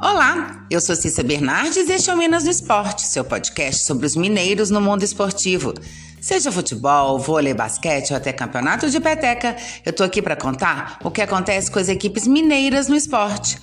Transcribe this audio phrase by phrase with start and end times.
[0.00, 4.06] Olá, eu sou Cissa Bernardes e este é o Minas no Esporte, seu podcast sobre
[4.06, 5.74] os mineiros no mundo esportivo.
[6.20, 11.10] Seja futebol, vôlei, basquete ou até campeonato de peteca, eu tô aqui para contar o
[11.10, 13.58] que acontece com as equipes mineiras no esporte.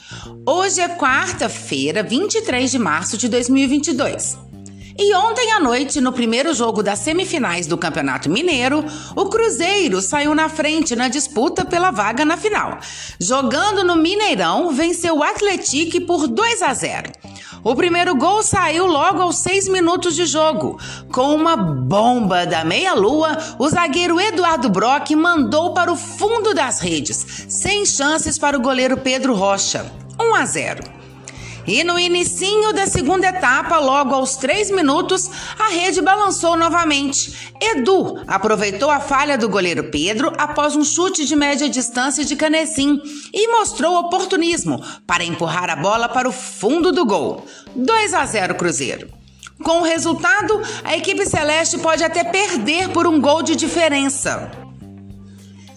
[0.47, 4.52] Hoje é quarta-feira, 23 de março de 2022.
[4.98, 8.86] E ontem à noite, no primeiro jogo das semifinais do Campeonato Mineiro,
[9.16, 12.77] o Cruzeiro saiu na frente na disputa pela vaga na final.
[13.20, 17.12] Jogando no Mineirão, venceu o Atlético por 2 a 0.
[17.64, 20.77] O primeiro gol saiu logo aos seis minutos de jogo.
[21.12, 27.45] Com uma bomba da meia-lua, o zagueiro Eduardo Brock mandou para o fundo das redes,
[27.48, 29.89] sem chances para o goleiro Pedro Rocha.
[30.20, 31.02] 1 a 0.
[31.66, 37.53] E no inicinho da segunda etapa, logo aos três minutos, a rede balançou novamente.
[37.62, 43.02] Edu aproveitou a falha do goleiro Pedro após um chute de média distância de Canecim
[43.34, 47.45] e mostrou oportunismo para empurrar a bola para o fundo do gol.
[47.75, 49.08] 2 a 0 Cruzeiro.
[49.64, 54.62] Com o resultado, a equipe celeste pode até perder por um gol de diferença.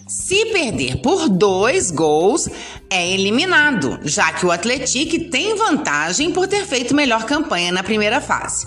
[0.07, 2.47] Se perder por dois gols,
[2.89, 8.21] é eliminado, já que o Atlético tem vantagem por ter feito melhor campanha na primeira
[8.21, 8.65] fase.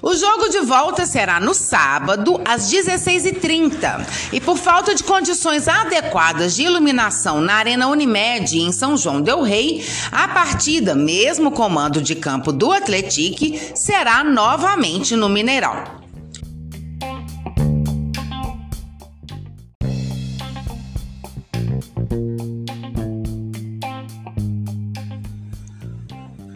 [0.00, 4.06] O jogo de volta será no sábado, às 16h30.
[4.32, 9.42] E por falta de condições adequadas de iluminação na Arena Unimed, em São João Del
[9.42, 16.07] Rei, a partida, mesmo comando de campo do Atlético, será novamente no Mineirão.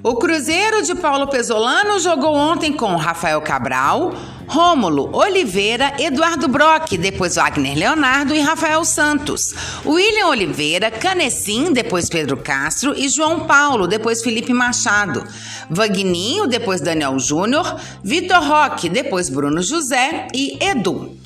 [0.04, 4.12] O Cruzeiro de Paulo Pesolano jogou ontem com Rafael Cabral,
[4.48, 9.54] Rômulo, Oliveira, Eduardo Brock, depois Wagner Leonardo e Rafael Santos.
[9.86, 15.24] William Oliveira, Canecim, depois Pedro Castro e João Paulo, depois Felipe Machado.
[15.70, 21.16] Vagninho, depois Daniel Júnior, Vitor Roque, depois Bruno José e Edu.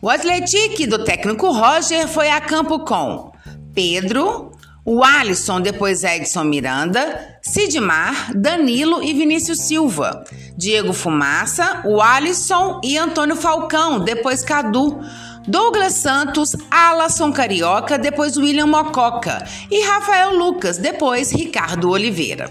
[0.00, 3.32] O Atlético do técnico Roger foi a campo com
[3.74, 4.51] Pedro,
[4.84, 10.24] o Alisson, depois Edson Miranda, Sidmar, Danilo e Vinícius Silva.
[10.56, 15.00] Diego Fumaça, o Alisson e Antônio Falcão, depois Cadu.
[15.46, 19.44] Douglas Santos, Alasson Carioca, depois William Mococa.
[19.70, 22.48] E Rafael Lucas, depois Ricardo Oliveira.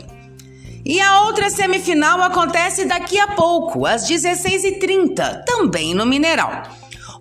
[0.83, 6.63] E a outra semifinal acontece daqui a pouco, às 16h30, também no Mineral.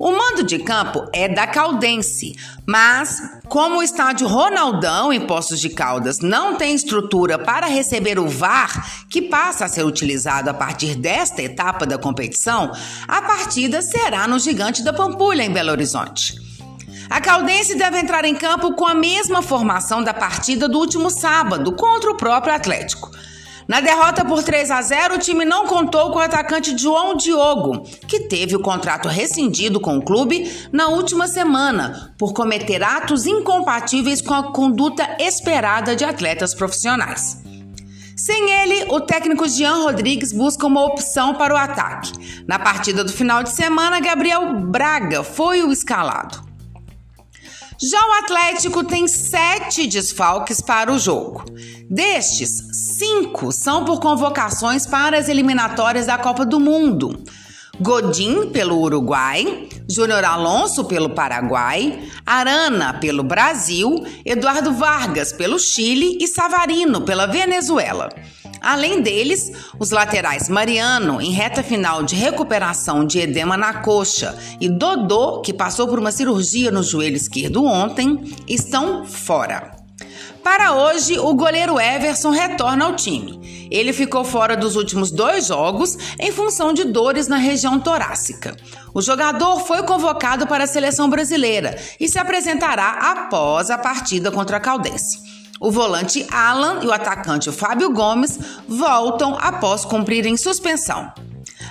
[0.00, 2.34] O mando de campo é da Caldense,
[2.66, 8.26] mas como o estádio Ronaldão em Poços de Caldas não tem estrutura para receber o
[8.26, 12.72] VAR, que passa a ser utilizado a partir desta etapa da competição,
[13.06, 16.34] a partida será no Gigante da Pampulha em Belo Horizonte.
[17.10, 21.72] A Caldense deve entrar em campo com a mesma formação da partida do último sábado
[21.72, 23.10] contra o próprio Atlético.
[23.70, 27.84] Na derrota por 3 a 0, o time não contou com o atacante João Diogo,
[28.08, 34.20] que teve o contrato rescindido com o clube na última semana por cometer atos incompatíveis
[34.20, 37.38] com a conduta esperada de atletas profissionais.
[38.16, 42.10] Sem ele, o técnico Jean Rodrigues busca uma opção para o ataque.
[42.48, 46.50] Na partida do final de semana, Gabriel Braga foi o escalado.
[47.82, 51.44] Já o Atlético tem sete desfalques para o jogo.
[51.88, 52.69] Destes,
[53.00, 57.24] cinco são por convocações para as eliminatórias da Copa do Mundo.
[57.80, 66.28] Godin pelo Uruguai, Júnior Alonso pelo Paraguai, Arana pelo Brasil, Eduardo Vargas pelo Chile e
[66.28, 68.10] Savarino pela Venezuela.
[68.60, 74.68] Além deles, os laterais Mariano, em reta final de recuperação de edema na coxa, e
[74.68, 79.79] Dodô, que passou por uma cirurgia no joelho esquerdo ontem, estão fora.
[80.42, 83.68] Para hoje, o goleiro Everson retorna ao time.
[83.70, 88.56] Ele ficou fora dos últimos dois jogos em função de dores na região torácica.
[88.94, 94.56] O jogador foi convocado para a seleção brasileira e se apresentará após a partida contra
[94.56, 95.18] a Caldense.
[95.60, 101.12] O volante Alan e o atacante Fábio Gomes voltam após cumprirem suspensão.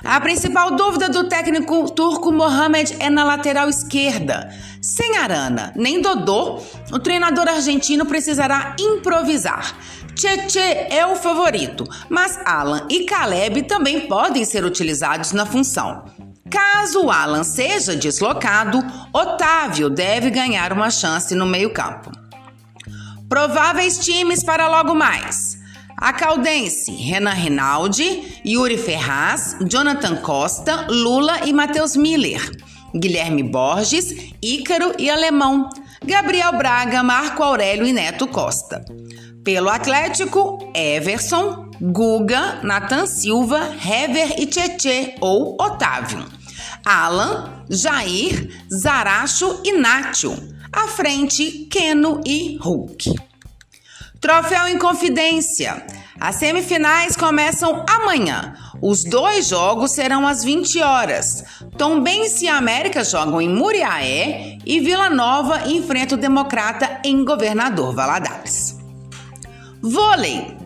[0.03, 4.49] A principal dúvida do técnico turco Mohamed é na lateral esquerda.
[4.81, 6.61] Sem Arana nem Dodô,
[6.91, 9.75] o treinador argentino precisará improvisar.
[10.15, 16.05] Tchê é o favorito, mas Alan e Caleb também podem ser utilizados na função.
[16.49, 22.11] Caso Alan seja deslocado, Otávio deve ganhar uma chance no meio-campo.
[23.29, 25.48] Prováveis times para logo mais.
[26.01, 32.39] A Caldense, Renan Rinaldi, Yuri Ferraz, Jonathan Costa, Lula e Matheus Miller.
[32.95, 35.69] Guilherme Borges, Ícaro e Alemão.
[36.05, 38.85] Gabriel Braga, Marco Aurélio e Neto Costa.
[39.43, 46.25] Pelo Atlético, Everson, Guga, Nathan Silva, Hever e Tietê ou Otávio.
[46.85, 50.31] Alan, Jair, Zaracho e Nátio.
[50.71, 53.28] À frente, Keno e Hulk.
[54.19, 55.85] Troféu em Confidência.
[56.19, 58.53] As semifinais começam amanhã.
[58.81, 61.45] Os dois jogos serão às 20 horas.
[61.77, 68.77] Tombense e América jogam em Muriaé e Vila Nova enfrenta o Democrata em Governador Valadares.
[69.81, 70.58] Vôlei.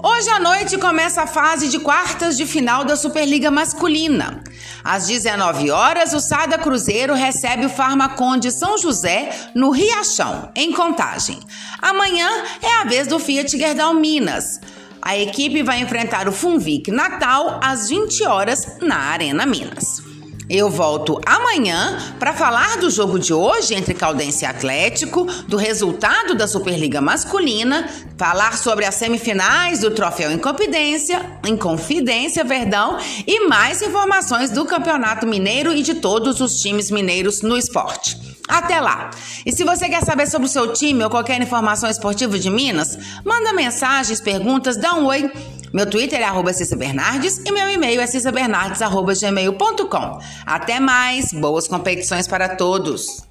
[0.00, 4.44] Hoje à noite começa a fase de quartas de final da Superliga Masculina.
[4.84, 10.72] Às 19 horas, o Sada Cruzeiro recebe o Farmacon de São José, no Riachão, em
[10.72, 11.40] Contagem.
[11.82, 12.28] Amanhã
[12.62, 14.60] é a vez do Fiat Gerdau Minas.
[15.02, 20.07] A equipe vai enfrentar o Funvic Natal às 20 horas na Arena Minas.
[20.50, 26.34] Eu volto amanhã para falar do jogo de hoje entre Caldense e Atlético, do resultado
[26.34, 27.86] da Superliga Masculina,
[28.16, 32.96] falar sobre as semifinais do Troféu Inconfidência, Inconfidência, perdão,
[33.26, 38.18] e mais informações do Campeonato Mineiro e de todos os times mineiros no esporte.
[38.48, 39.10] Até lá!
[39.44, 42.98] E se você quer saber sobre o seu time ou qualquer informação esportiva de Minas,
[43.22, 45.30] manda mensagens, perguntas, dá um oi.
[45.72, 50.18] Meu Twitter é arroba Cissa Bernardes e meu e-mail é cissabernardes.gmail.com.
[50.46, 53.27] Até mais, boas competições para todos!